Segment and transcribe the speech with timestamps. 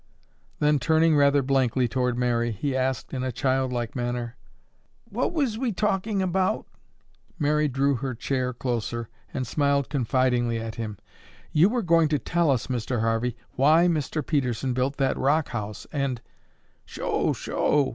[0.57, 4.35] Then, turning rather blankly toward Mary, he asked in a child like manner,
[5.07, 6.65] "What was we talkin' about?"
[7.37, 10.97] Mary drew her chair closer and smiled confidingly at him.
[11.51, 13.01] "You were going to tell us, Mr.
[13.01, 14.25] Harvey, why Mr.
[14.25, 16.19] Pedersen built that rock house and—"
[16.83, 17.35] "Sho'!